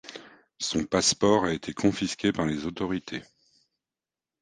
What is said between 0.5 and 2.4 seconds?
Son passeport a été confisqué